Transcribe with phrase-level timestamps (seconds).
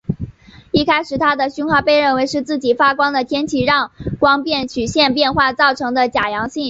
[0.71, 6.59] 一开始它的讯号被认为是自己发光的天体让光变曲线变化造成的假阳性。